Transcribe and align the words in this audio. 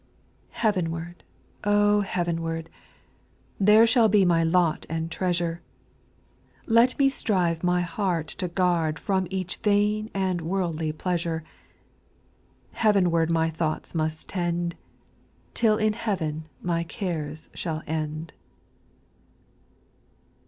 4. 0.49 0.61
Heavenward 0.61 1.23
I 1.63 1.69
oh, 1.69 2.01
heavenward 2.01 2.71
I 2.73 2.77
There 3.59 3.85
shall 3.85 4.09
be 4.09 4.25
my 4.25 4.43
lot 4.43 4.87
and 4.89 5.11
treasure— 5.11 5.61
Let 6.65 6.97
me 6.97 7.07
strive 7.07 7.63
my 7.63 7.81
heart 7.81 8.25
to 8.41 8.47
guard 8.47 8.97
From 8.97 9.27
each 9.29 9.57
vain 9.57 10.09
and 10.15 10.41
worldly 10.41 10.91
pleasure: 10.91 11.43
Heavenward 12.71 13.29
my 13.29 13.51
thoughts 13.51 13.93
must 13.93 14.27
tend, 14.27 14.73
Till 15.53 15.77
in 15.77 15.93
heaven 15.93 16.47
my 16.63 16.83
cares 16.83 17.51
shall 17.53 17.83
end. 17.85 18.33